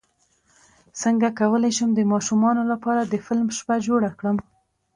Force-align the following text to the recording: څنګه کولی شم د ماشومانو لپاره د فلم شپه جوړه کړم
څنګه 1.01 1.27
کولی 1.39 1.71
شم 1.77 1.89
د 1.95 2.01
ماشومانو 2.13 2.61
لپاره 2.71 3.01
د 3.05 3.13
فلم 3.25 3.47
شپه 3.57 3.75
جوړه 3.87 4.09
کړم 4.19 4.37